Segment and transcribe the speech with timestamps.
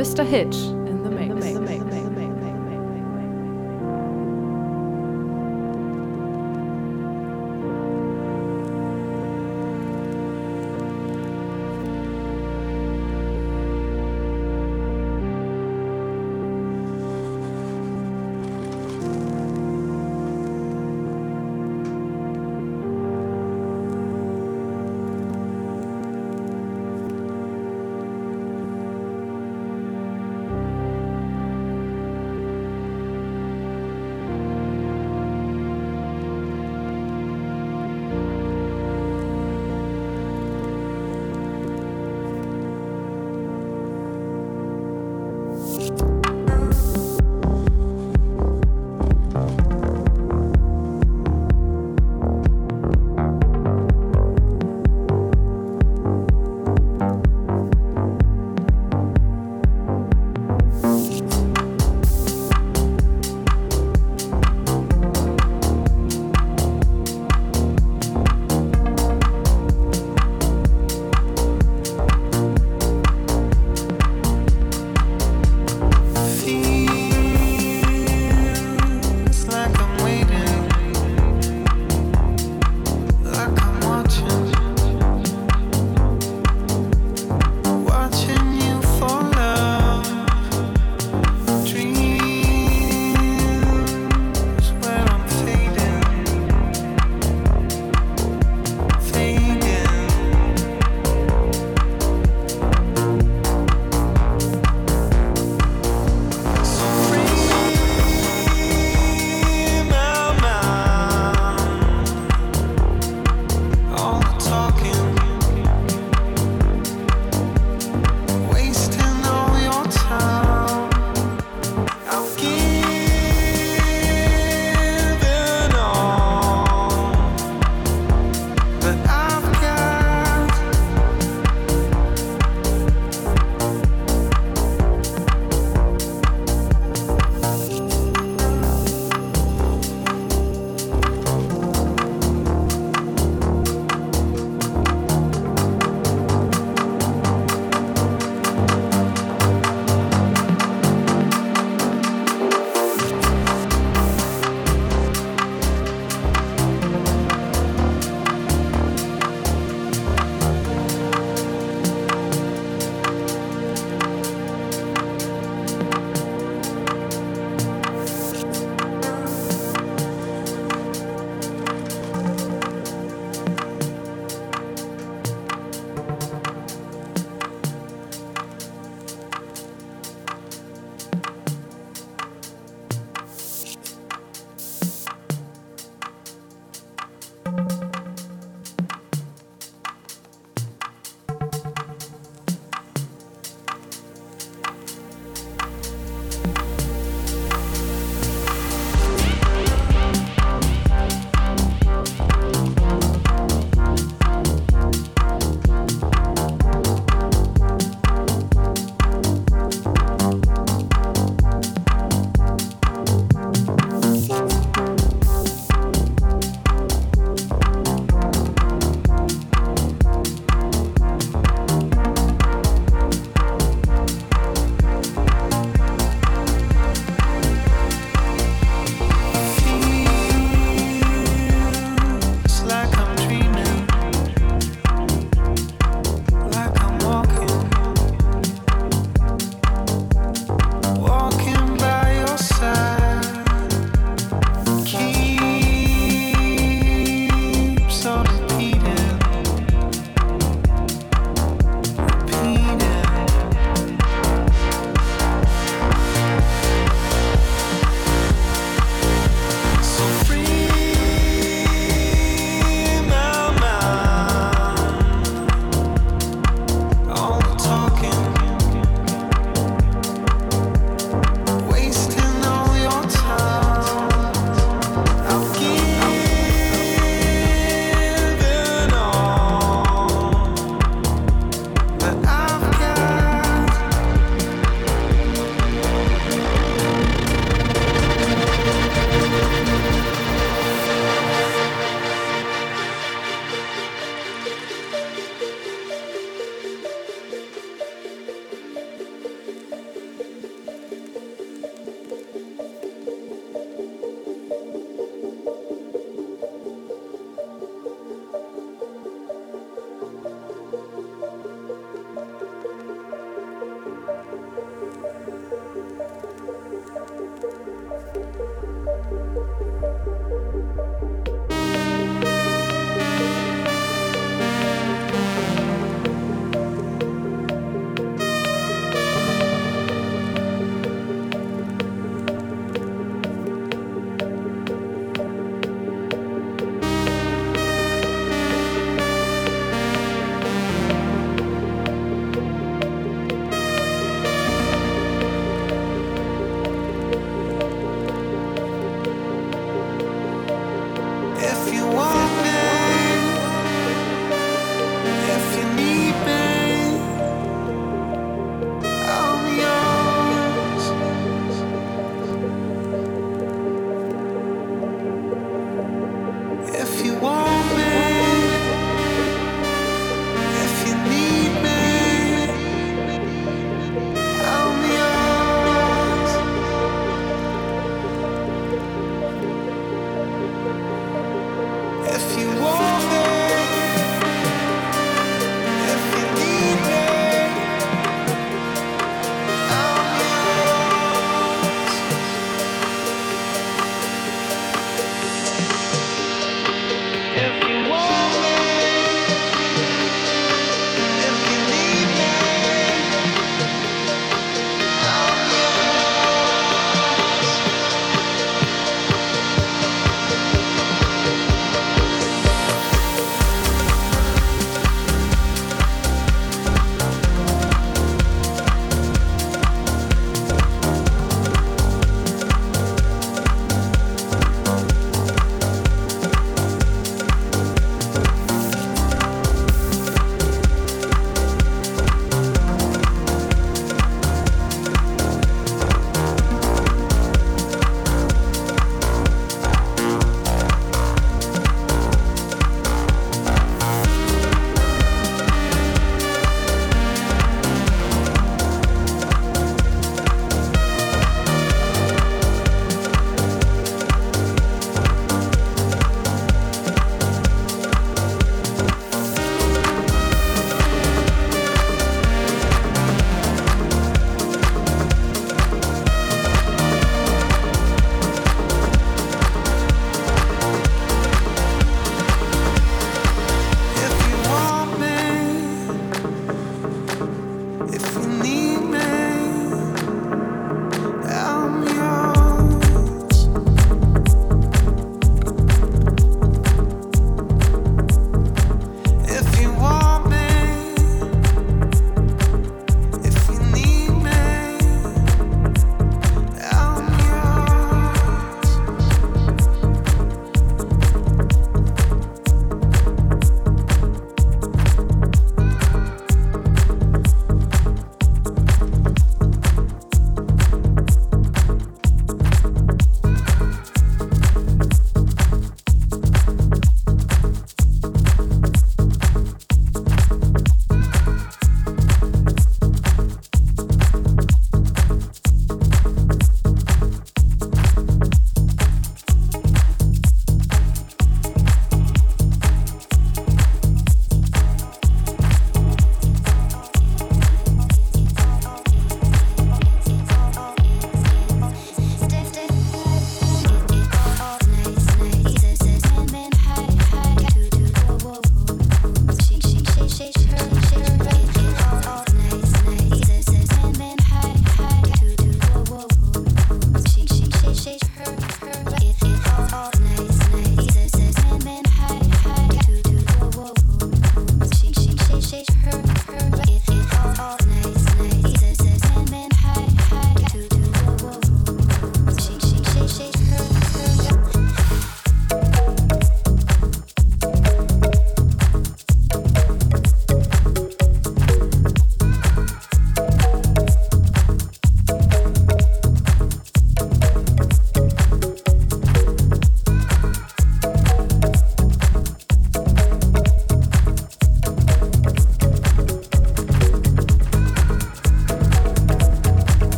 [0.00, 0.24] Mr.
[0.24, 0.79] Hitch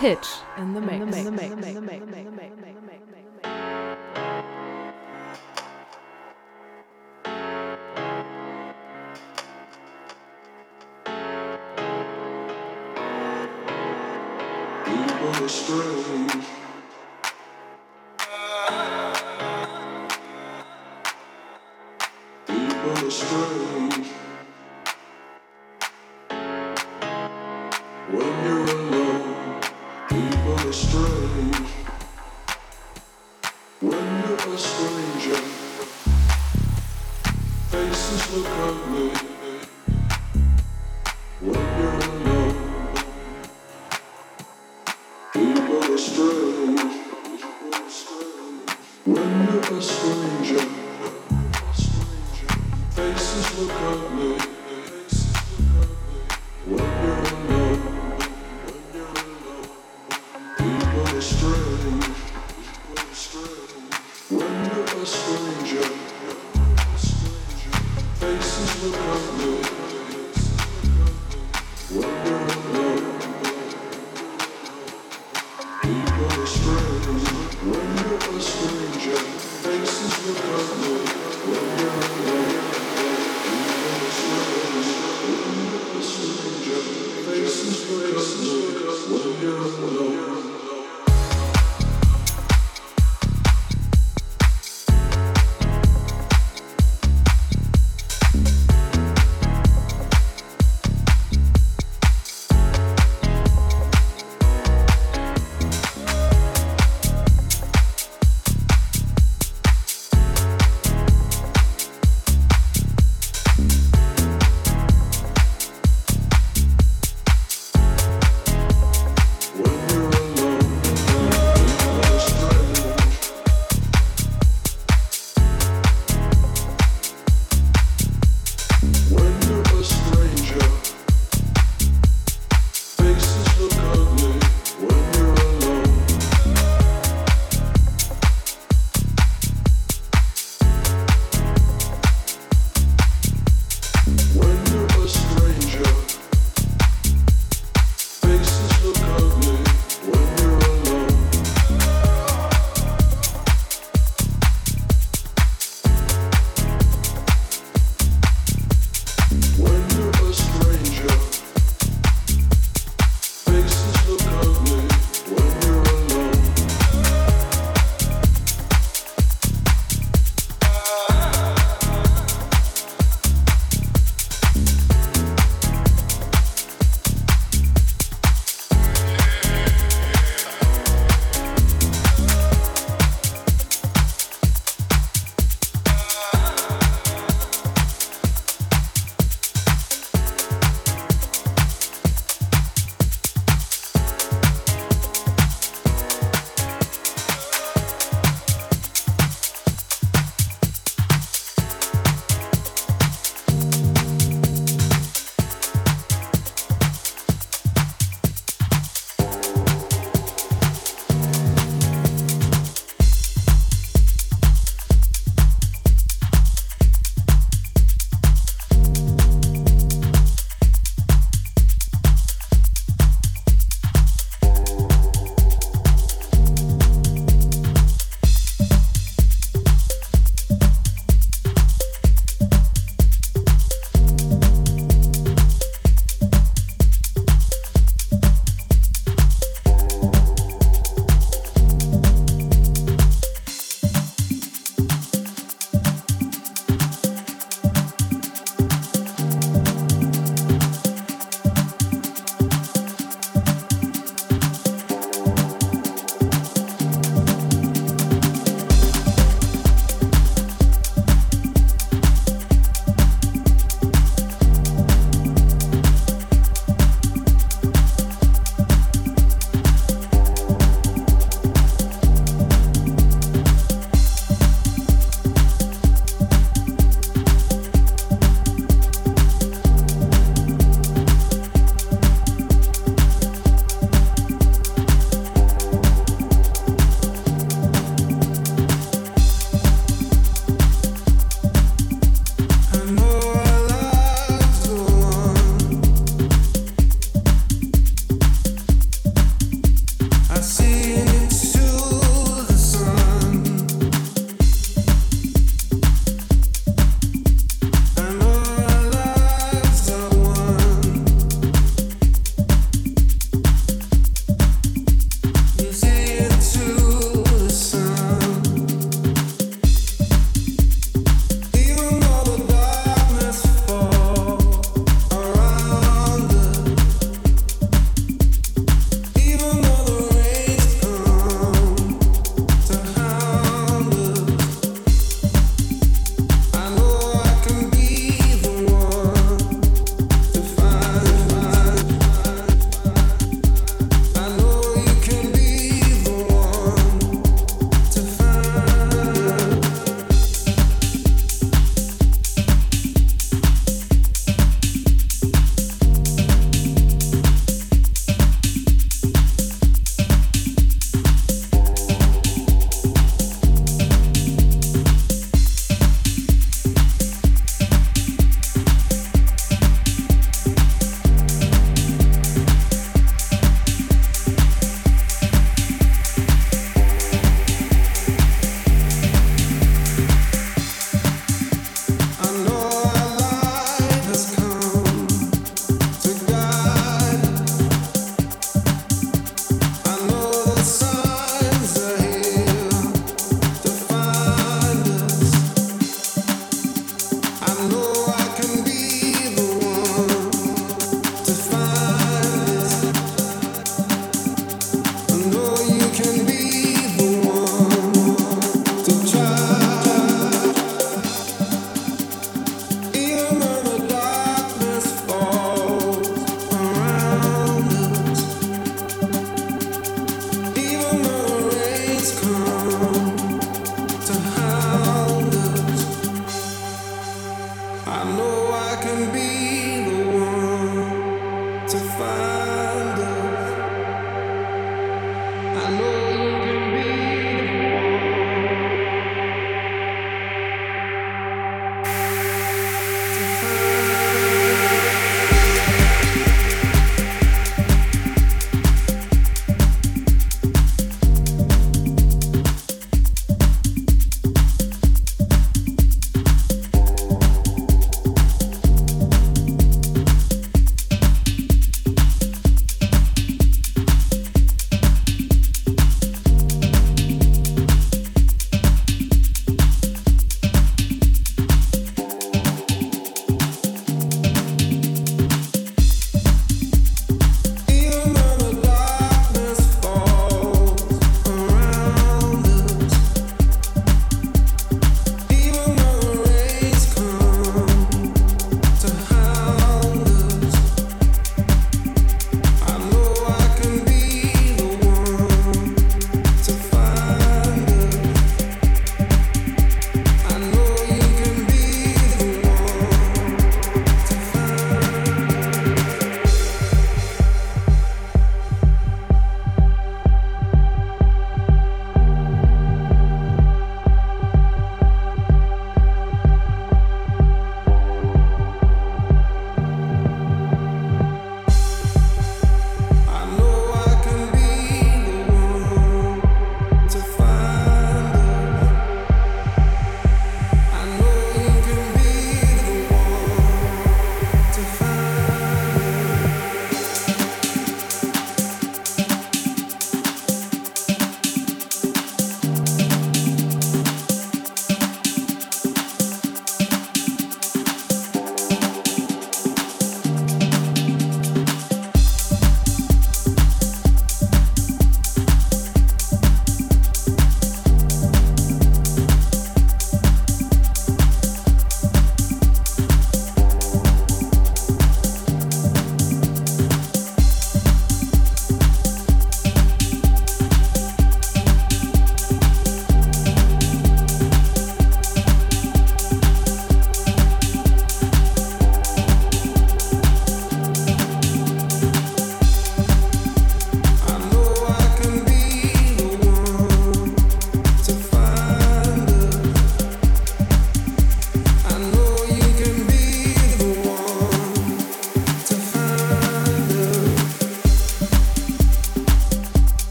[0.00, 0.94] hitch in the mix.
[0.94, 1.52] In the mix.
[1.52, 2.00] In the mix.
[15.46, 16.59] Strange.